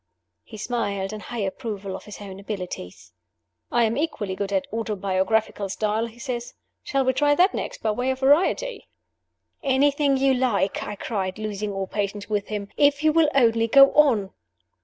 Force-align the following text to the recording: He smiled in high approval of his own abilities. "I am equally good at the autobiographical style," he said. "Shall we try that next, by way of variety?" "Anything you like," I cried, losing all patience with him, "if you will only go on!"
He 0.43 0.57
smiled 0.57 1.13
in 1.13 1.19
high 1.19 1.41
approval 1.45 1.95
of 1.95 2.05
his 2.05 2.19
own 2.19 2.39
abilities. 2.39 3.11
"I 3.71 3.83
am 3.83 3.95
equally 3.97 4.35
good 4.35 4.51
at 4.51 4.63
the 4.71 4.75
autobiographical 4.77 5.69
style," 5.69 6.07
he 6.07 6.17
said. 6.17 6.41
"Shall 6.81 7.05
we 7.05 7.13
try 7.13 7.35
that 7.35 7.53
next, 7.53 7.83
by 7.83 7.91
way 7.91 8.09
of 8.09 8.21
variety?" 8.21 8.87
"Anything 9.61 10.17
you 10.17 10.33
like," 10.33 10.81
I 10.81 10.95
cried, 10.95 11.37
losing 11.37 11.71
all 11.71 11.85
patience 11.85 12.27
with 12.27 12.47
him, 12.47 12.69
"if 12.77 13.03
you 13.03 13.13
will 13.13 13.29
only 13.35 13.67
go 13.67 13.93
on!" 13.93 14.31